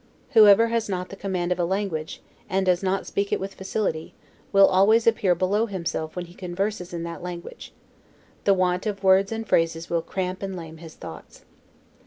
Whoever 0.31 0.69
has 0.69 0.89
not 0.89 1.09
the 1.09 1.15
command 1.15 1.51
of 1.51 1.59
a 1.59 1.63
language, 1.63 2.23
and 2.49 2.65
does 2.65 2.81
not 2.81 3.05
speak 3.05 3.31
it 3.31 3.39
with 3.39 3.53
facility, 3.53 4.15
will 4.51 4.65
always 4.65 5.05
appear 5.05 5.35
below 5.35 5.67
himself 5.67 6.15
when 6.15 6.25
he 6.25 6.33
converses 6.33 6.91
in 6.91 7.03
that 7.03 7.21
language; 7.21 7.71
the 8.43 8.55
want 8.55 8.87
of 8.87 9.03
words 9.03 9.31
and 9.31 9.47
phrases 9.47 9.91
will 9.91 10.01
cramp 10.01 10.41
and 10.41 10.55
lame 10.55 10.77
his 10.77 10.95
thoughts. 10.95 11.43